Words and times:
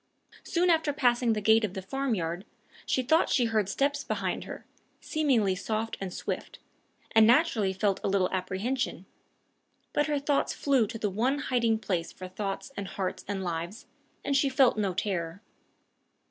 Soon 0.43 0.71
after 0.71 0.91
passing 0.93 1.33
the 1.33 1.41
gate 1.41 1.63
of 1.63 1.75
the 1.75 1.81
farmyard, 1.83 2.43
she 2.87 3.03
thought 3.03 3.29
she 3.29 3.45
heard 3.45 3.69
steps 3.69 4.03
behind 4.03 4.45
her, 4.45 4.65
seemingly 4.99 5.53
soft 5.53 5.95
and 6.01 6.11
swift, 6.11 6.57
and 7.11 7.27
naturally 7.27 7.71
felt 7.71 7.99
a 8.03 8.07
little 8.07 8.27
apprehension; 8.31 9.05
but 9.93 10.07
her 10.07 10.17
thoughts 10.17 10.53
flew 10.55 10.87
to 10.87 10.97
the 10.97 11.11
one 11.11 11.37
hiding 11.37 11.77
place 11.77 12.11
for 12.11 12.27
thoughts 12.27 12.71
and 12.75 12.87
hearts 12.87 13.23
and 13.27 13.43
lives, 13.43 13.85
and 14.25 14.35
she 14.35 14.49
felt 14.49 14.75
no 14.75 14.95
terror. 14.95 15.43